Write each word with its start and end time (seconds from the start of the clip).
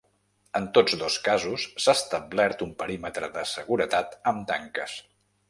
En 0.59 0.63
tots 0.77 0.95
dos 1.01 1.17
casos 1.27 1.65
s’ha 1.83 1.95
establert 1.99 2.65
un 2.67 2.73
perímetre 2.81 3.31
de 3.37 3.45
seguretat 3.53 4.19
amb 4.35 4.51
tanques. 4.55 4.99